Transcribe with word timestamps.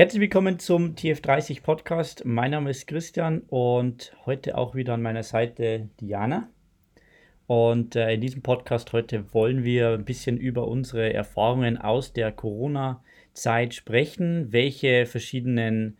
Herzlich 0.00 0.22
willkommen 0.22 0.58
zum 0.58 0.94
TF30 0.94 1.62
Podcast. 1.62 2.24
Mein 2.24 2.52
Name 2.52 2.70
ist 2.70 2.86
Christian 2.86 3.40
und 3.50 4.16
heute 4.24 4.56
auch 4.56 4.74
wieder 4.74 4.94
an 4.94 5.02
meiner 5.02 5.22
Seite 5.22 5.90
Diana. 6.00 6.48
Und 7.46 7.96
äh, 7.96 8.14
in 8.14 8.22
diesem 8.22 8.40
Podcast 8.40 8.94
heute 8.94 9.34
wollen 9.34 9.62
wir 9.62 9.90
ein 9.90 10.06
bisschen 10.06 10.38
über 10.38 10.68
unsere 10.68 11.12
Erfahrungen 11.12 11.76
aus 11.76 12.14
der 12.14 12.32
Corona-Zeit 12.32 13.74
sprechen, 13.74 14.50
welche 14.54 15.04
verschiedenen 15.04 15.98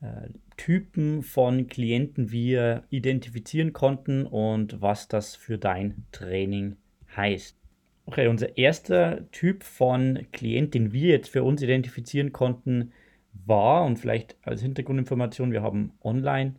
äh, 0.00 0.28
Typen 0.56 1.24
von 1.24 1.66
Klienten 1.66 2.30
wir 2.30 2.84
identifizieren 2.90 3.72
konnten 3.72 4.26
und 4.26 4.80
was 4.80 5.08
das 5.08 5.34
für 5.34 5.58
dein 5.58 6.04
Training 6.12 6.76
heißt. 7.16 7.56
Okay, 8.06 8.28
unser 8.28 8.56
erster 8.56 9.28
Typ 9.32 9.64
von 9.64 10.24
Klient, 10.30 10.72
den 10.72 10.92
wir 10.92 11.08
jetzt 11.08 11.30
für 11.30 11.42
uns 11.42 11.62
identifizieren 11.62 12.32
konnten, 12.32 12.92
war 13.46 13.84
und 13.84 13.98
vielleicht 13.98 14.36
als 14.42 14.62
Hintergrundinformation, 14.62 15.52
wir 15.52 15.62
haben 15.62 15.92
online 16.02 16.54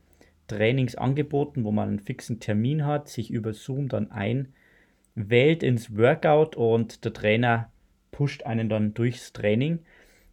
Trainings 0.48 0.96
angeboten, 0.96 1.64
wo 1.64 1.72
man 1.72 1.88
einen 1.88 2.00
fixen 2.00 2.40
Termin 2.40 2.86
hat, 2.86 3.08
sich 3.08 3.32
über 3.32 3.54
Zoom 3.54 3.88
dann 3.88 4.12
einwählt 4.12 5.64
ins 5.64 5.96
Workout 5.96 6.56
und 6.56 7.06
der 7.06 7.14
Trainer 7.14 7.72
pusht 8.12 8.44
einen 8.44 8.70
dann 8.70 8.94
durchs 8.94 9.34
Training. 9.34 9.80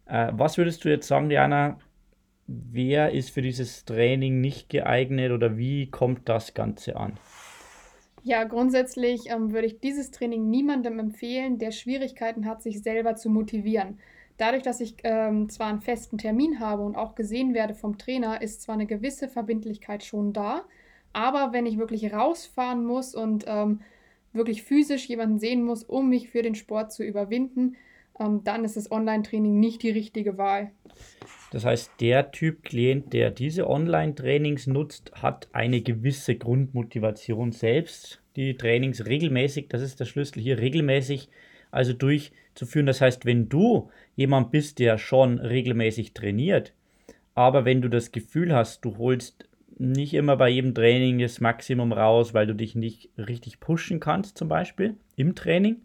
Äh, 0.05 0.31
was 0.33 0.57
würdest 0.57 0.83
du 0.83 0.89
jetzt 0.89 1.07
sagen, 1.07 1.29
Diana? 1.29 1.79
Wer 2.47 3.11
ist 3.11 3.29
für 3.29 3.43
dieses 3.43 3.85
Training 3.85 4.41
nicht 4.41 4.69
geeignet 4.69 5.31
oder 5.31 5.57
wie 5.57 5.89
kommt 5.89 6.27
das 6.27 6.55
Ganze 6.55 6.95
an? 6.97 7.13
Ja, 8.23 8.43
grundsätzlich 8.43 9.29
ähm, 9.29 9.53
würde 9.53 9.67
ich 9.67 9.79
dieses 9.79 10.11
Training 10.11 10.49
niemandem 10.49 10.99
empfehlen, 10.99 11.57
der 11.57 11.71
Schwierigkeiten 11.71 12.45
hat, 12.45 12.61
sich 12.61 12.81
selber 12.81 13.15
zu 13.15 13.29
motivieren. 13.29 13.99
Dadurch, 14.39 14.63
dass 14.63 14.79
ich 14.79 14.95
ähm, 15.03 15.49
zwar 15.49 15.67
einen 15.67 15.81
festen 15.81 16.17
Termin 16.17 16.61
habe 16.61 16.81
und 16.83 16.95
auch 16.95 17.13
gesehen 17.13 17.53
werde 17.53 17.73
vom 17.73 17.97
Trainer, 17.97 18.41
ist 18.41 18.61
zwar 18.61 18.75
eine 18.75 18.85
gewisse 18.85 19.27
Verbindlichkeit 19.27 20.01
schon 20.01 20.31
da, 20.31 20.63
aber 21.11 21.51
wenn 21.51 21.65
ich 21.65 21.77
wirklich 21.77 22.13
rausfahren 22.13 22.85
muss 22.85 23.15
und 23.15 23.43
ähm, 23.47 23.81
wirklich 24.31 24.63
physisch 24.63 25.09
jemanden 25.09 25.39
sehen 25.39 25.61
muss, 25.61 25.83
um 25.83 26.07
mich 26.07 26.29
für 26.29 26.41
den 26.41 26.55
Sport 26.55 26.93
zu 26.93 27.03
überwinden, 27.03 27.75
ähm, 28.17 28.41
dann 28.45 28.63
ist 28.63 28.77
das 28.77 28.89
Online-Training 28.89 29.59
nicht 29.59 29.83
die 29.83 29.91
richtige 29.91 30.37
Wahl. 30.37 30.71
Das 31.51 31.65
heißt, 31.65 31.91
der 31.99 32.31
Typ 32.31 32.63
Klient, 32.63 33.11
der 33.11 33.31
diese 33.31 33.69
Online-Trainings 33.69 34.67
nutzt, 34.67 35.11
hat 35.21 35.49
eine 35.51 35.81
gewisse 35.81 36.35
Grundmotivation 36.35 37.51
selbst, 37.51 38.21
die 38.37 38.55
Trainings 38.55 39.05
regelmäßig, 39.05 39.67
das 39.67 39.81
ist 39.81 39.99
der 39.99 40.05
Schlüssel 40.05 40.41
hier, 40.41 40.59
regelmäßig 40.59 41.29
also 41.71 41.93
durchzuführen. 41.93 42.85
Das 42.85 43.01
heißt, 43.01 43.25
wenn 43.25 43.49
du 43.49 43.89
jemand 44.15 44.51
bist, 44.51 44.79
der 44.79 44.97
schon 44.97 45.39
regelmäßig 45.39 46.13
trainiert, 46.13 46.73
aber 47.35 47.65
wenn 47.65 47.81
du 47.81 47.89
das 47.89 48.11
Gefühl 48.11 48.53
hast, 48.53 48.83
du 48.83 48.97
holst 48.97 49.47
nicht 49.77 50.13
immer 50.13 50.35
bei 50.35 50.49
jedem 50.49 50.75
Training 50.75 51.19
das 51.19 51.39
Maximum 51.39 51.93
raus, 51.93 52.33
weil 52.33 52.47
du 52.47 52.53
dich 52.53 52.75
nicht 52.75 53.09
richtig 53.17 53.59
pushen 53.59 53.99
kannst, 53.99 54.37
zum 54.37 54.49
Beispiel 54.49 54.97
im 55.15 55.35
Training, 55.35 55.77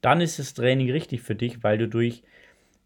dann 0.00 0.20
ist 0.20 0.38
das 0.38 0.54
Training 0.54 0.90
richtig 0.90 1.22
für 1.22 1.36
dich, 1.36 1.62
weil 1.62 1.78
du 1.78 1.88
durch 1.88 2.24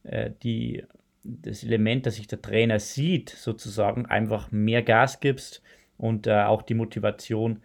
äh, 0.04 0.30
die, 0.42 0.84
das 1.24 1.64
Element, 1.64 2.04
dass 2.04 2.16
sich 2.16 2.26
der 2.26 2.42
Trainer 2.42 2.80
sieht, 2.80 3.30
sozusagen 3.30 4.06
einfach 4.06 4.50
mehr 4.50 4.82
Gas 4.82 5.20
gibst 5.20 5.62
und 5.96 6.26
äh, 6.26 6.42
auch 6.42 6.62
die 6.62 6.74
Motivation 6.74 7.60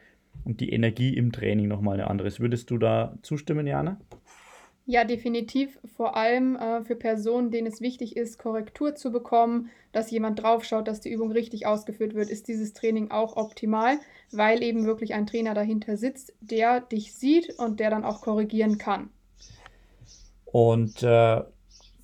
und 0.45 0.61
die 0.61 0.72
Energie 0.72 1.16
im 1.16 1.31
Training 1.31 1.67
nochmal 1.67 1.95
eine 1.95 2.09
andere 2.09 2.28
ist. 2.28 2.39
Würdest 2.39 2.70
du 2.70 2.78
da 2.78 3.17
zustimmen, 3.22 3.67
Jana? 3.67 4.00
Ja, 4.90 5.04
definitiv. 5.04 5.78
Vor 5.98 6.16
allem 6.16 6.56
äh, 6.56 6.82
für 6.82 6.96
Personen, 6.96 7.52
denen 7.52 7.68
es 7.68 7.82
wichtig 7.82 8.16
ist, 8.16 8.40
Korrektur 8.40 8.96
zu 8.96 9.12
bekommen, 9.12 9.70
dass 9.92 10.10
jemand 10.12 10.42
draufschaut, 10.42 10.88
dass 10.88 11.02
die 11.02 11.12
Übung 11.12 11.34
richtig 11.34 11.66
ausgeführt 11.66 12.16
wird, 12.16 12.30
ist 12.30 12.48
dieses 12.48 12.72
Training 12.72 13.12
auch 13.12 13.36
optimal, 13.36 14.00
weil 14.32 14.64
eben 14.64 14.86
wirklich 14.86 15.14
ein 15.14 15.28
Trainer 15.28 15.54
dahinter 15.54 15.98
sitzt, 15.98 16.34
der 16.40 16.80
dich 16.80 17.14
sieht 17.14 17.60
und 17.60 17.82
der 17.82 17.89
dann 17.89 18.06
auch 18.06 18.22
korrigieren 18.22 18.78
kann. 18.78 19.10
Und 20.45 21.04
äh, 21.04 21.42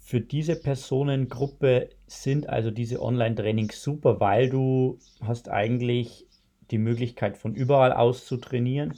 für 0.02 0.20
diese 0.20 0.58
Personengruppe 0.58 1.90
sind 2.08 2.50
also 2.50 2.70
diese 2.70 3.02
Online-Trainings 3.02 3.82
super, 3.82 4.20
weil 4.20 4.50
du 4.50 5.00
hast 5.22 5.48
eigentlich 5.48 6.28
die 6.70 6.80
Möglichkeit 6.80 7.38
von 7.38 7.56
überall 7.56 7.94
aus 7.94 8.26
zu 8.26 8.36
trainieren. 8.36 8.94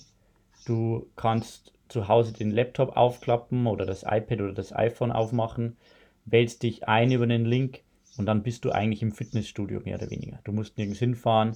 Du 0.65 1.05
kannst 1.15 1.74
zu 1.87 2.07
Hause 2.07 2.33
den 2.33 2.51
Laptop 2.51 2.97
aufklappen 2.97 3.67
oder 3.67 3.85
das 3.85 4.03
iPad 4.03 4.41
oder 4.41 4.53
das 4.53 4.73
iPhone 4.73 5.11
aufmachen, 5.11 5.77
wählst 6.25 6.63
dich 6.63 6.87
ein 6.87 7.11
über 7.11 7.27
den 7.27 7.45
Link 7.45 7.81
und 8.17 8.25
dann 8.25 8.43
bist 8.43 8.65
du 8.65 8.71
eigentlich 8.71 9.01
im 9.01 9.11
Fitnessstudio 9.11 9.81
mehr 9.81 9.97
oder 9.97 10.09
weniger. 10.09 10.39
Du 10.43 10.51
musst 10.51 10.77
nirgends 10.77 10.99
hinfahren, 10.99 11.55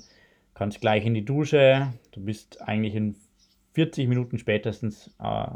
kannst 0.54 0.82
gleich 0.82 1.06
in 1.06 1.14
die 1.14 1.26
Dusche, 1.26 1.94
du 2.12 2.22
bist 2.22 2.62
eigentlich 2.62 2.96
in 2.96 3.16
40 3.74 4.08
Minuten 4.08 4.38
spätestens 4.38 5.16
äh, 5.20 5.48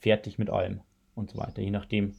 fertig 0.00 0.38
mit 0.38 0.50
allem 0.50 0.80
und 1.14 1.30
so 1.30 1.38
weiter, 1.38 1.60
je 1.60 1.70
nachdem, 1.70 2.14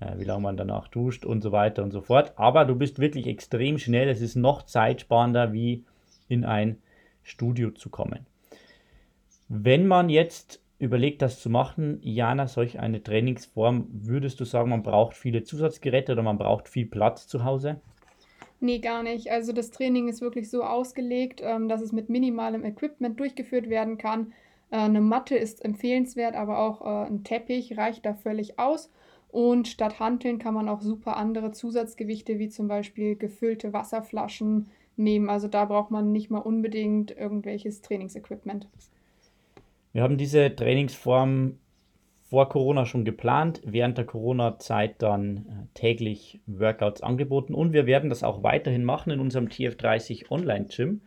äh, 0.00 0.18
wie 0.18 0.24
lange 0.24 0.42
man 0.42 0.56
danach 0.56 0.88
duscht 0.88 1.24
und 1.24 1.42
so 1.42 1.52
weiter 1.52 1.82
und 1.82 1.90
so 1.90 2.00
fort. 2.00 2.32
Aber 2.36 2.64
du 2.64 2.74
bist 2.74 2.98
wirklich 2.98 3.26
extrem 3.26 3.78
schnell, 3.78 4.08
es 4.08 4.20
ist 4.20 4.36
noch 4.36 4.64
zeitsparender, 4.64 5.52
wie 5.52 5.84
in 6.28 6.44
ein 6.44 6.78
Studio 7.22 7.70
zu 7.70 7.90
kommen. 7.90 8.26
Wenn 9.48 9.86
man 9.86 10.08
jetzt 10.08 10.60
überlegt, 10.80 11.22
das 11.22 11.38
zu 11.40 11.50
machen, 11.50 11.98
Jana, 12.02 12.48
solch 12.48 12.80
eine 12.80 13.02
Trainingsform, 13.02 13.86
würdest 13.92 14.40
du 14.40 14.44
sagen, 14.44 14.70
man 14.70 14.82
braucht 14.82 15.14
viele 15.14 15.44
Zusatzgeräte 15.44 16.12
oder 16.12 16.22
man 16.22 16.38
braucht 16.38 16.68
viel 16.68 16.86
Platz 16.86 17.28
zu 17.28 17.44
Hause? 17.44 17.80
Nee, 18.60 18.78
gar 18.78 19.02
nicht. 19.02 19.30
Also 19.30 19.52
das 19.52 19.70
Training 19.70 20.08
ist 20.08 20.22
wirklich 20.22 20.50
so 20.50 20.64
ausgelegt, 20.64 21.40
ähm, 21.44 21.68
dass 21.68 21.82
es 21.82 21.92
mit 21.92 22.08
minimalem 22.08 22.64
Equipment 22.64 23.20
durchgeführt 23.20 23.68
werden 23.68 23.98
kann. 23.98 24.32
Äh, 24.70 24.76
eine 24.78 25.00
Matte 25.02 25.36
ist 25.36 25.64
empfehlenswert, 25.64 26.34
aber 26.34 26.58
auch 26.58 26.80
äh, 26.80 27.06
ein 27.08 27.24
Teppich 27.24 27.76
reicht 27.76 28.06
da 28.06 28.14
völlig 28.14 28.58
aus. 28.58 28.90
Und 29.28 29.68
statt 29.68 30.00
Hanteln 30.00 30.38
kann 30.38 30.54
man 30.54 30.68
auch 30.68 30.80
super 30.80 31.16
andere 31.16 31.52
Zusatzgewichte 31.52 32.38
wie 32.38 32.48
zum 32.48 32.68
Beispiel 32.68 33.16
gefüllte 33.16 33.72
Wasserflaschen 33.72 34.68
nehmen. 34.96 35.28
Also 35.28 35.46
da 35.46 35.66
braucht 35.66 35.90
man 35.90 36.10
nicht 36.10 36.30
mal 36.30 36.38
unbedingt 36.38 37.10
irgendwelches 37.16 37.82
Trainingsequipment. 37.82 38.68
Wir 39.92 40.02
haben 40.02 40.18
diese 40.18 40.54
Trainingsform 40.54 41.58
vor 42.30 42.48
Corona 42.48 42.86
schon 42.86 43.04
geplant, 43.04 43.60
während 43.64 43.98
der 43.98 44.04
Corona-Zeit 44.04 45.02
dann 45.02 45.36
äh, 45.36 45.40
täglich 45.74 46.40
Workouts 46.46 47.02
angeboten 47.02 47.54
und 47.54 47.72
wir 47.72 47.86
werden 47.86 48.08
das 48.08 48.22
auch 48.22 48.44
weiterhin 48.44 48.84
machen 48.84 49.10
in 49.10 49.18
unserem 49.18 49.48
TF30 49.48 50.30
Online-Gym. 50.30 51.00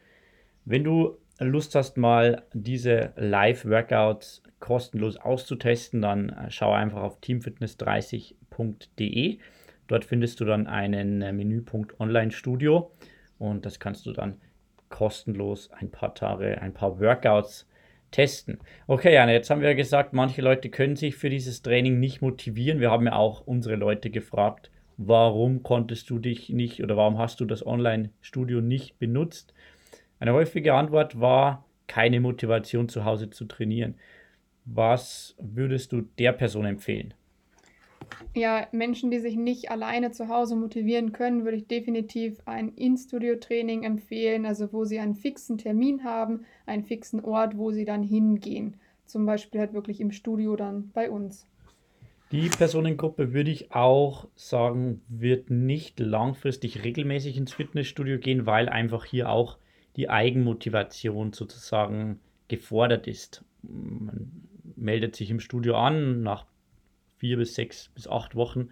Wenn 0.65 0.83
du 0.83 1.17
Lust 1.39 1.75
hast, 1.75 1.95
mal 1.97 2.43
diese 2.53 3.13
Live-Workouts 3.15 4.43
kostenlos 4.59 5.15
auszutesten, 5.17 6.01
dann 6.01 6.27
äh, 6.29 6.51
schau 6.51 6.73
einfach 6.73 7.01
auf 7.01 7.19
teamfitness30.de. 7.19 9.39
Dort 9.87 10.05
findest 10.05 10.39
du 10.41 10.45
dann 10.45 10.67
einen 10.67 11.21
äh, 11.21 11.31
Menüpunkt 11.31 11.97
Online-Studio 12.01 12.91
und 13.39 13.65
das 13.65 13.79
kannst 13.79 14.05
du 14.05 14.11
dann 14.11 14.41
kostenlos 14.89 15.71
ein 15.71 15.89
paar 15.89 16.13
Tage, 16.15 16.61
ein 16.61 16.73
paar 16.73 16.99
Workouts 16.99 17.65
testen. 18.13 18.59
Okay, 18.87 19.17
Anne, 19.17 19.33
jetzt 19.33 19.49
haben 19.49 19.59
wir 19.59 19.69
ja 19.69 19.75
gesagt, 19.75 20.13
manche 20.13 20.41
Leute 20.41 20.69
können 20.69 20.95
sich 20.95 21.15
für 21.15 21.29
dieses 21.29 21.61
Training 21.61 21.99
nicht 21.99 22.21
motivieren. 22.21 22.79
Wir 22.79 22.91
haben 22.91 23.07
ja 23.07 23.15
auch 23.15 23.41
unsere 23.45 23.75
Leute 23.75 24.09
gefragt, 24.09 24.71
warum 24.97 25.63
konntest 25.63 26.09
du 26.09 26.19
dich 26.19 26.49
nicht 26.49 26.81
oder 26.81 26.95
warum 26.95 27.17
hast 27.17 27.39
du 27.41 27.45
das 27.45 27.65
Online-Studio 27.65 28.61
nicht 28.61 28.99
benutzt? 28.99 29.53
Eine 30.19 30.33
häufige 30.33 30.75
Antwort 30.75 31.19
war, 31.19 31.65
keine 31.87 32.21
Motivation 32.21 32.87
zu 32.87 33.03
Hause 33.03 33.29
zu 33.29 33.45
trainieren. 33.45 33.95
Was 34.63 35.35
würdest 35.39 35.91
du 35.91 36.03
der 36.17 36.31
Person 36.31 36.65
empfehlen? 36.65 37.13
Ja, 38.35 38.67
Menschen, 38.71 39.11
die 39.11 39.19
sich 39.19 39.35
nicht 39.35 39.69
alleine 39.69 40.11
zu 40.11 40.27
Hause 40.27 40.55
motivieren 40.55 41.11
können, 41.11 41.43
würde 41.43 41.57
ich 41.57 41.67
definitiv 41.67 42.41
ein 42.45 42.69
In-Studio-Training 42.69 43.83
empfehlen, 43.83 44.45
also 44.45 44.73
wo 44.73 44.85
sie 44.85 44.99
einen 44.99 45.15
fixen 45.15 45.57
Termin 45.57 46.03
haben, 46.03 46.45
einen 46.65 46.83
fixen 46.83 47.23
Ort, 47.23 47.57
wo 47.57 47.71
sie 47.71 47.85
dann 47.85 48.03
hingehen. 48.03 48.77
Zum 49.05 49.25
Beispiel 49.25 49.59
halt 49.59 49.73
wirklich 49.73 50.01
im 50.01 50.11
Studio 50.11 50.55
dann 50.55 50.89
bei 50.93 51.09
uns. 51.09 51.47
Die 52.31 52.49
Personengruppe 52.49 53.33
würde 53.33 53.51
ich 53.51 53.73
auch 53.73 54.27
sagen, 54.35 55.01
wird 55.07 55.51
nicht 55.51 55.99
langfristig 55.99 56.83
regelmäßig 56.83 57.37
ins 57.37 57.53
Fitnessstudio 57.53 58.17
gehen, 58.17 58.47
weil 58.47 58.69
einfach 58.69 59.05
hier 59.05 59.29
auch 59.29 59.59
die 59.97 60.09
Eigenmotivation 60.09 61.33
sozusagen 61.33 62.19
gefordert 62.47 63.05
ist. 63.05 63.45
Man 63.61 64.47
meldet 64.75 65.15
sich 65.15 65.29
im 65.29 65.39
Studio 65.39 65.75
an, 65.75 66.23
nach 66.23 66.47
vier 67.23 67.37
bis 67.37 67.55
sechs 67.55 67.89
bis 67.95 68.05
acht 68.05 68.35
Wochen, 68.35 68.67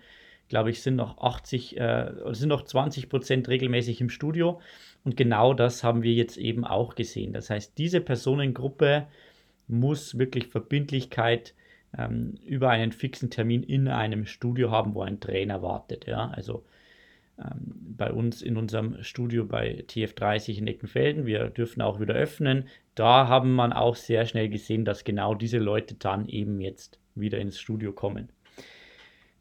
glaube 0.50 0.72
ich, 0.72 0.82
sind 0.82 0.98
noch 0.98 1.20
80, 1.20 1.80
äh, 1.80 2.12
sind 2.32 2.50
noch 2.50 2.64
20 2.64 3.08
Prozent 3.08 3.48
regelmäßig 3.48 4.02
im 4.02 4.10
Studio. 4.10 4.60
Und 5.06 5.16
genau 5.16 5.54
das 5.54 5.86
haben 5.86 6.04
wir 6.04 6.12
jetzt 6.12 6.36
eben 6.36 6.66
auch 6.66 6.96
gesehen. 6.96 7.32
Das 7.32 7.50
heißt, 7.50 7.78
diese 7.78 8.02
Personengruppe 8.02 9.08
muss 9.70 10.18
wirklich 10.18 10.48
Verbindlichkeit 10.48 11.54
ähm, 11.98 12.36
über 12.46 12.72
einen 12.72 12.92
fixen 12.92 13.30
Termin 13.30 13.64
in 13.64 13.88
einem 13.88 14.26
Studio 14.26 14.70
haben, 14.70 14.96
wo 14.96 15.02
ein 15.02 15.22
Trainer 15.22 15.62
wartet. 15.62 16.06
Ja? 16.08 16.30
Also 16.32 16.66
ähm, 17.40 17.96
bei 17.98 18.12
uns 18.12 18.42
in 18.42 18.58
unserem 18.58 19.02
Studio 19.02 19.46
bei 19.46 19.86
TF30 19.88 20.58
in 20.58 20.68
Eckenfelden. 20.68 21.26
Wir 21.26 21.50
dürfen 21.50 21.82
auch 21.82 22.02
wieder 22.02 22.16
öffnen. 22.16 22.66
Da 22.96 23.30
haben 23.30 23.54
man 23.54 23.72
auch 23.72 23.96
sehr 23.96 24.26
schnell 24.26 24.50
gesehen, 24.50 24.84
dass 24.84 25.06
genau 25.06 25.36
diese 25.36 25.60
Leute 25.60 25.96
dann 25.96 26.28
eben 26.28 26.60
jetzt 26.60 27.00
wieder 27.16 27.40
ins 27.40 27.58
Studio 27.58 27.94
kommen. 27.94 28.30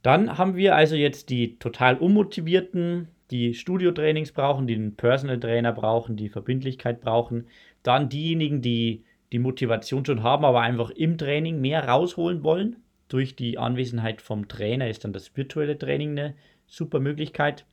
Dann 0.03 0.39
haben 0.39 0.57
wir 0.57 0.75
also 0.75 0.97
jetzt 0.97 1.29
die 1.29 1.59
total 1.59 1.99
unmotivierten, 1.99 3.09
die 3.31 3.55
Studiotrainings 3.55 4.33
brauchen, 4.33 4.67
die 4.67 4.75
einen 4.75 4.97
Personal 4.97 5.39
Trainer 5.39 5.73
brauchen, 5.73 6.17
die 6.17 6.29
Verbindlichkeit 6.29 7.01
brauchen. 7.01 7.47
Dann 7.83 8.09
diejenigen, 8.09 8.63
die 8.63 9.05
die 9.33 9.39
Motivation 9.39 10.05
schon 10.05 10.23
haben, 10.23 10.45
aber 10.45 10.63
einfach 10.63 10.91
im 10.91 11.19
Training 11.19 11.61
mehr 11.61 11.87
rausholen 11.87 12.43
wollen. 12.43 12.77
Durch 13.09 13.37
die 13.37 13.59
Anwesenheit 13.59 14.23
vom 14.23 14.49
Trainer 14.49 14.89
ist 14.89 15.05
dann 15.05 15.13
das 15.13 15.37
virtuelle 15.37 15.79
Training 15.79 16.11
eine 16.11 16.35
super 16.67 17.01
Möglichkeit. 17.01 17.67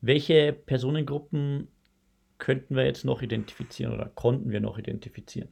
Welche 0.00 0.52
Personengruppen 0.52 1.68
könnten 2.38 2.76
wir 2.76 2.84
jetzt 2.86 3.04
noch 3.04 3.20
identifizieren 3.20 3.92
oder 3.92 4.06
konnten 4.14 4.50
wir 4.50 4.60
noch 4.60 4.78
identifizieren? 4.78 5.48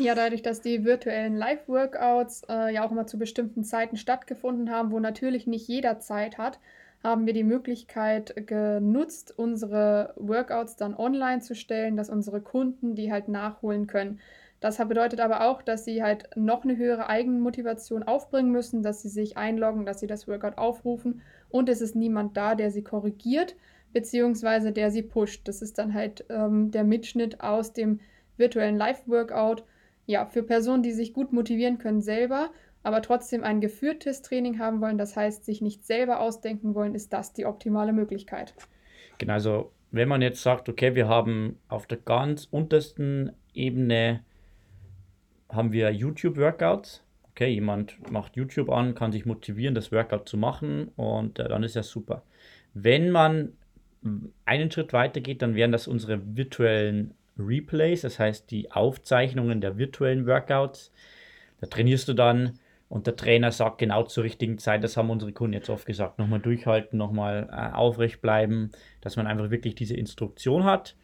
Ja, 0.00 0.14
dadurch, 0.14 0.42
dass 0.42 0.60
die 0.60 0.84
virtuellen 0.84 1.36
Live-Workouts 1.36 2.44
äh, 2.48 2.72
ja 2.72 2.86
auch 2.86 2.92
immer 2.92 3.08
zu 3.08 3.18
bestimmten 3.18 3.64
Zeiten 3.64 3.96
stattgefunden 3.96 4.70
haben, 4.70 4.92
wo 4.92 5.00
natürlich 5.00 5.48
nicht 5.48 5.66
jeder 5.66 5.98
Zeit 5.98 6.38
hat, 6.38 6.60
haben 7.02 7.26
wir 7.26 7.32
die 7.32 7.42
Möglichkeit 7.42 8.46
genutzt, 8.46 9.34
unsere 9.36 10.14
Workouts 10.16 10.76
dann 10.76 10.94
online 10.96 11.40
zu 11.40 11.56
stellen, 11.56 11.96
dass 11.96 12.10
unsere 12.10 12.40
Kunden 12.40 12.94
die 12.94 13.10
halt 13.10 13.26
nachholen 13.26 13.88
können. 13.88 14.20
Das 14.60 14.78
bedeutet 14.78 15.20
aber 15.20 15.48
auch, 15.48 15.62
dass 15.62 15.84
sie 15.84 16.00
halt 16.00 16.30
noch 16.36 16.62
eine 16.62 16.76
höhere 16.76 17.08
Eigenmotivation 17.08 18.04
aufbringen 18.04 18.52
müssen, 18.52 18.84
dass 18.84 19.02
sie 19.02 19.08
sich 19.08 19.36
einloggen, 19.36 19.84
dass 19.84 19.98
sie 19.98 20.06
das 20.06 20.28
Workout 20.28 20.58
aufrufen 20.58 21.22
und 21.50 21.68
es 21.68 21.80
ist 21.80 21.96
niemand 21.96 22.36
da, 22.36 22.54
der 22.54 22.70
sie 22.70 22.82
korrigiert, 22.82 23.56
beziehungsweise 23.92 24.70
der 24.70 24.92
sie 24.92 25.02
pusht. 25.02 25.48
Das 25.48 25.60
ist 25.60 25.76
dann 25.78 25.92
halt 25.92 26.24
ähm, 26.28 26.70
der 26.70 26.84
Mitschnitt 26.84 27.40
aus 27.40 27.72
dem 27.72 27.98
virtuellen 28.36 28.76
Live-Workout. 28.76 29.64
Ja, 30.08 30.24
für 30.24 30.42
Personen, 30.42 30.82
die 30.82 30.92
sich 30.92 31.12
gut 31.12 31.34
motivieren 31.34 31.76
können 31.76 32.00
selber, 32.00 32.48
aber 32.82 33.02
trotzdem 33.02 33.44
ein 33.44 33.60
geführtes 33.60 34.22
Training 34.22 34.58
haben 34.58 34.80
wollen, 34.80 34.96
das 34.96 35.14
heißt, 35.16 35.44
sich 35.44 35.60
nicht 35.60 35.84
selber 35.84 36.20
ausdenken 36.20 36.74
wollen, 36.74 36.94
ist 36.94 37.12
das 37.12 37.34
die 37.34 37.44
optimale 37.44 37.92
Möglichkeit. 37.92 38.54
Genau, 39.18 39.34
also 39.34 39.70
wenn 39.90 40.08
man 40.08 40.22
jetzt 40.22 40.42
sagt, 40.42 40.70
okay, 40.70 40.94
wir 40.94 41.08
haben 41.08 41.58
auf 41.68 41.86
der 41.86 41.98
ganz 41.98 42.48
untersten 42.50 43.32
Ebene 43.52 44.20
haben 45.50 45.72
wir 45.72 45.90
YouTube-Workouts. 45.90 47.04
Okay, 47.32 47.48
jemand 47.48 48.10
macht 48.10 48.34
YouTube 48.34 48.70
an, 48.70 48.94
kann 48.94 49.12
sich 49.12 49.26
motivieren, 49.26 49.74
das 49.74 49.92
Workout 49.92 50.26
zu 50.26 50.38
machen 50.38 50.88
und 50.96 51.38
äh, 51.38 51.48
dann 51.50 51.62
ist 51.62 51.76
ja 51.76 51.82
super. 51.82 52.22
Wenn 52.72 53.10
man 53.10 53.52
einen 54.46 54.70
Schritt 54.70 54.94
weiter 54.94 55.20
geht, 55.20 55.42
dann 55.42 55.54
wären 55.54 55.70
das 55.70 55.86
unsere 55.86 56.34
virtuellen 56.34 57.12
Replays, 57.38 58.02
das 58.02 58.18
heißt 58.18 58.50
die 58.50 58.70
Aufzeichnungen 58.70 59.60
der 59.60 59.78
virtuellen 59.78 60.26
Workouts. 60.26 60.92
Da 61.60 61.66
trainierst 61.66 62.08
du 62.08 62.14
dann 62.14 62.58
und 62.88 63.06
der 63.06 63.16
Trainer 63.16 63.52
sagt 63.52 63.78
genau 63.78 64.04
zur 64.04 64.24
richtigen 64.24 64.58
Zeit, 64.58 64.82
das 64.82 64.96
haben 64.96 65.10
unsere 65.10 65.32
Kunden 65.32 65.52
jetzt 65.52 65.68
oft 65.68 65.84
gesagt, 65.86 66.18
nochmal 66.18 66.40
durchhalten, 66.40 66.98
nochmal 66.98 67.48
äh, 67.52 67.74
aufrecht 67.76 68.22
bleiben, 68.22 68.70
dass 69.00 69.16
man 69.16 69.26
einfach 69.26 69.50
wirklich 69.50 69.74
diese 69.74 69.94
Instruktion 69.94 70.64
hat. 70.64 70.96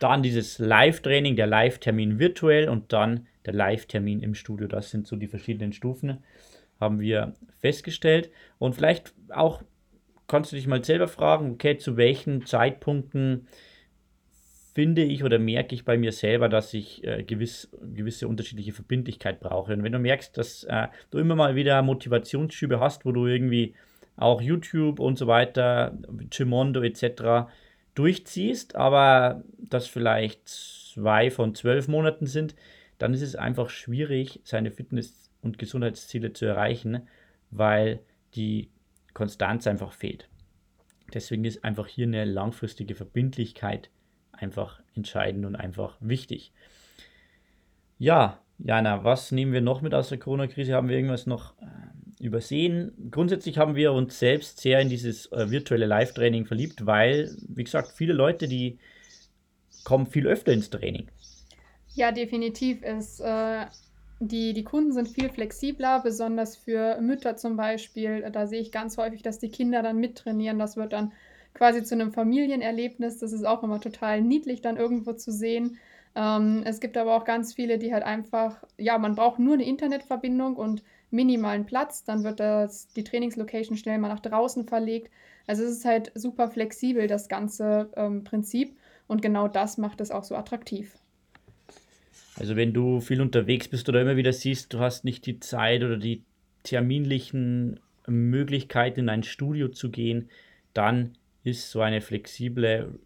Dann 0.00 0.22
dieses 0.22 0.58
Live-Training, 0.58 1.36
der 1.36 1.46
Live-Termin 1.46 2.18
virtuell 2.18 2.68
und 2.68 2.92
dann 2.92 3.26
der 3.46 3.54
Live-Termin 3.54 4.20
im 4.20 4.34
Studio. 4.34 4.66
Das 4.66 4.90
sind 4.90 5.06
so 5.06 5.16
die 5.16 5.26
verschiedenen 5.28 5.72
Stufen, 5.72 6.18
haben 6.80 7.00
wir 7.00 7.34
festgestellt. 7.60 8.30
Und 8.58 8.74
vielleicht 8.74 9.14
auch 9.30 9.62
kannst 10.26 10.52
du 10.52 10.56
dich 10.56 10.66
mal 10.66 10.84
selber 10.84 11.08
fragen, 11.08 11.52
okay, 11.52 11.78
zu 11.78 11.96
welchen 11.96 12.46
Zeitpunkten 12.46 13.46
finde 14.78 15.02
ich 15.02 15.24
oder 15.24 15.40
merke 15.40 15.74
ich 15.74 15.84
bei 15.84 15.98
mir 15.98 16.12
selber, 16.12 16.48
dass 16.48 16.72
ich 16.72 17.02
äh, 17.02 17.24
gewiss, 17.24 17.68
gewisse 17.82 18.28
unterschiedliche 18.28 18.72
Verbindlichkeit 18.72 19.40
brauche. 19.40 19.72
Und 19.72 19.82
wenn 19.82 19.90
du 19.90 19.98
merkst, 19.98 20.38
dass 20.38 20.62
äh, 20.62 20.86
du 21.10 21.18
immer 21.18 21.34
mal 21.34 21.56
wieder 21.56 21.82
Motivationsschübe 21.82 22.78
hast, 22.78 23.04
wo 23.04 23.10
du 23.10 23.26
irgendwie 23.26 23.74
auch 24.16 24.40
YouTube 24.40 25.00
und 25.00 25.18
so 25.18 25.26
weiter, 25.26 25.98
Gimondo 26.30 26.80
etc. 26.82 27.50
durchziehst, 27.96 28.76
aber 28.76 29.42
das 29.58 29.88
vielleicht 29.88 30.48
zwei 30.48 31.32
von 31.32 31.56
zwölf 31.56 31.88
Monaten 31.88 32.26
sind, 32.26 32.54
dann 32.98 33.12
ist 33.14 33.22
es 33.22 33.34
einfach 33.34 33.70
schwierig, 33.70 34.38
seine 34.44 34.70
Fitness- 34.70 35.32
und 35.42 35.58
Gesundheitsziele 35.58 36.34
zu 36.34 36.46
erreichen, 36.46 37.08
weil 37.50 37.98
die 38.36 38.70
Konstanz 39.12 39.66
einfach 39.66 39.90
fehlt. 39.90 40.28
Deswegen 41.12 41.44
ist 41.44 41.64
einfach 41.64 41.88
hier 41.88 42.06
eine 42.06 42.24
langfristige 42.24 42.94
Verbindlichkeit 42.94 43.90
einfach 44.40 44.80
entscheidend 44.94 45.46
und 45.46 45.56
einfach 45.56 45.96
wichtig. 46.00 46.52
Ja, 47.98 48.40
Jana, 48.58 49.04
was 49.04 49.32
nehmen 49.32 49.52
wir 49.52 49.60
noch 49.60 49.82
mit 49.82 49.94
aus 49.94 50.08
der 50.08 50.18
Corona-Krise? 50.18 50.74
Haben 50.74 50.88
wir 50.88 50.96
irgendwas 50.96 51.26
noch 51.26 51.54
äh, 51.60 52.24
übersehen? 52.24 52.92
Grundsätzlich 53.10 53.58
haben 53.58 53.76
wir 53.76 53.92
uns 53.92 54.18
selbst 54.18 54.60
sehr 54.60 54.80
in 54.80 54.88
dieses 54.88 55.30
äh, 55.32 55.50
virtuelle 55.50 55.86
Live-Training 55.86 56.46
verliebt, 56.46 56.84
weil, 56.86 57.36
wie 57.48 57.64
gesagt, 57.64 57.92
viele 57.92 58.12
Leute, 58.12 58.48
die 58.48 58.78
kommen 59.84 60.06
viel 60.06 60.26
öfter 60.26 60.52
ins 60.52 60.70
Training. 60.70 61.08
Ja, 61.94 62.12
definitiv. 62.12 62.78
Es, 62.82 63.20
äh, 63.20 63.66
die, 64.20 64.52
die 64.52 64.64
Kunden 64.64 64.92
sind 64.92 65.08
viel 65.08 65.30
flexibler, 65.30 66.00
besonders 66.02 66.56
für 66.56 67.00
Mütter 67.00 67.36
zum 67.36 67.56
Beispiel. 67.56 68.28
Da 68.32 68.46
sehe 68.46 68.60
ich 68.60 68.72
ganz 68.72 68.98
häufig, 68.98 69.22
dass 69.22 69.38
die 69.38 69.50
Kinder 69.50 69.82
dann 69.82 69.98
mittrainieren. 69.98 70.58
Das 70.58 70.76
wird 70.76 70.92
dann 70.92 71.12
quasi 71.58 71.82
zu 71.82 71.94
einem 71.96 72.12
Familienerlebnis. 72.12 73.18
Das 73.18 73.32
ist 73.32 73.44
auch 73.44 73.64
immer 73.64 73.80
total 73.80 74.22
niedlich 74.22 74.62
dann 74.62 74.76
irgendwo 74.76 75.12
zu 75.12 75.32
sehen. 75.32 75.76
Ähm, 76.14 76.62
es 76.64 76.80
gibt 76.80 76.96
aber 76.96 77.16
auch 77.16 77.24
ganz 77.24 77.52
viele, 77.52 77.78
die 77.78 77.92
halt 77.92 78.04
einfach, 78.04 78.62
ja, 78.78 78.96
man 78.96 79.16
braucht 79.16 79.40
nur 79.40 79.54
eine 79.54 79.66
Internetverbindung 79.66 80.54
und 80.54 80.84
minimalen 81.10 81.66
Platz. 81.66 82.04
Dann 82.04 82.22
wird 82.22 82.38
das, 82.38 82.88
die 82.92 83.02
Trainingslocation 83.02 83.76
schnell 83.76 83.98
mal 83.98 84.08
nach 84.08 84.20
draußen 84.20 84.66
verlegt. 84.66 85.10
Also 85.48 85.64
es 85.64 85.72
ist 85.72 85.84
halt 85.84 86.12
super 86.14 86.48
flexibel, 86.48 87.08
das 87.08 87.28
ganze 87.28 87.90
ähm, 87.96 88.22
Prinzip. 88.22 88.76
Und 89.08 89.20
genau 89.20 89.48
das 89.48 89.78
macht 89.78 90.00
es 90.00 90.12
auch 90.12 90.24
so 90.24 90.36
attraktiv. 90.36 90.96
Also 92.38 92.54
wenn 92.54 92.72
du 92.72 93.00
viel 93.00 93.20
unterwegs 93.20 93.66
bist 93.66 93.88
oder 93.88 94.00
immer 94.00 94.16
wieder 94.16 94.32
siehst, 94.32 94.72
du 94.72 94.78
hast 94.78 95.04
nicht 95.04 95.26
die 95.26 95.40
Zeit 95.40 95.82
oder 95.82 95.96
die 95.96 96.22
terminlichen 96.62 97.80
Möglichkeiten 98.06 99.00
in 99.00 99.08
ein 99.08 99.24
Studio 99.24 99.68
zu 99.68 99.90
gehen, 99.90 100.28
dann 100.72 101.17
ist 101.42 101.70
so 101.70 101.80
eine 101.80 102.00
flexible 102.00 102.98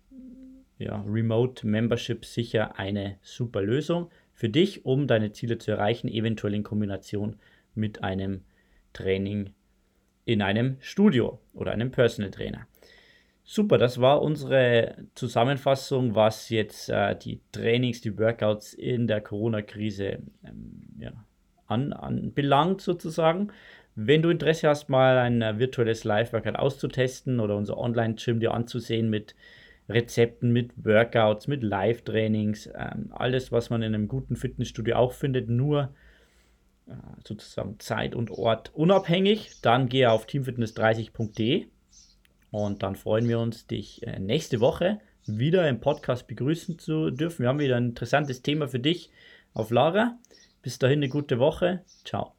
ja, 0.78 1.00
Remote 1.06 1.66
Membership 1.66 2.24
sicher 2.24 2.78
eine 2.78 3.18
super 3.22 3.62
Lösung 3.62 4.10
für 4.32 4.48
dich, 4.48 4.84
um 4.84 5.06
deine 5.06 5.32
Ziele 5.32 5.58
zu 5.58 5.70
erreichen, 5.70 6.08
eventuell 6.08 6.54
in 6.54 6.62
Kombination 6.62 7.36
mit 7.74 8.02
einem 8.02 8.42
Training 8.92 9.50
in 10.24 10.42
einem 10.42 10.76
Studio 10.80 11.40
oder 11.52 11.72
einem 11.72 11.90
Personal 11.90 12.30
Trainer. 12.30 12.66
Super, 13.44 13.76
das 13.76 14.00
war 14.00 14.22
unsere 14.22 15.08
Zusammenfassung, 15.14 16.14
was 16.14 16.48
jetzt 16.48 16.88
äh, 16.88 17.16
die 17.16 17.40
Trainings, 17.50 18.00
die 18.00 18.16
Workouts 18.16 18.72
in 18.72 19.08
der 19.08 19.20
Corona-Krise 19.20 20.20
ähm, 20.44 20.82
ja, 20.98 21.12
an, 21.72 21.92
anbelangt 21.92 22.80
sozusagen. 22.80 23.48
Wenn 23.94 24.22
du 24.22 24.30
Interesse 24.30 24.68
hast, 24.68 24.88
mal 24.88 25.18
ein 25.18 25.42
äh, 25.42 25.58
virtuelles 25.58 26.04
Live-Workout 26.04 26.56
auszutesten 26.56 27.40
oder 27.40 27.56
unser 27.56 27.76
Online-Gym 27.76 28.40
dir 28.40 28.54
anzusehen 28.54 29.10
mit 29.10 29.34
Rezepten, 29.88 30.52
mit 30.52 30.72
Workouts, 30.76 31.48
mit 31.48 31.62
Live-Trainings, 31.62 32.70
ähm, 32.74 33.10
alles, 33.10 33.52
was 33.52 33.68
man 33.68 33.82
in 33.82 33.94
einem 33.94 34.08
guten 34.08 34.36
Fitnessstudio 34.36 34.96
auch 34.96 35.12
findet, 35.12 35.48
nur 35.48 35.94
äh, 36.86 36.92
sozusagen 37.26 37.78
Zeit 37.80 38.14
und 38.14 38.30
Ort 38.30 38.72
unabhängig, 38.74 39.60
dann 39.60 39.88
gehe 39.88 40.10
auf 40.10 40.26
teamfitness30.de 40.26 41.66
und 42.50 42.82
dann 42.82 42.96
freuen 42.96 43.28
wir 43.28 43.38
uns, 43.38 43.66
dich 43.66 44.06
äh, 44.06 44.18
nächste 44.18 44.60
Woche 44.60 45.00
wieder 45.26 45.68
im 45.68 45.80
Podcast 45.80 46.26
begrüßen 46.26 46.78
zu 46.78 47.10
dürfen. 47.10 47.42
Wir 47.42 47.48
haben 47.48 47.60
wieder 47.60 47.76
ein 47.76 47.90
interessantes 47.90 48.42
Thema 48.42 48.68
für 48.68 48.80
dich 48.80 49.10
auf 49.54 49.70
Lager. 49.70 50.18
Bis 50.62 50.78
dahin 50.78 51.00
eine 51.00 51.08
gute 51.08 51.38
Woche. 51.38 51.84
Ciao. 52.04 52.34